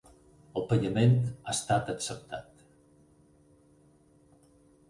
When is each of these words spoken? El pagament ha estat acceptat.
El 0.59 0.63
pagament 0.71 1.13
ha 1.27 1.53
estat 1.57 1.91
acceptat. 1.95 2.65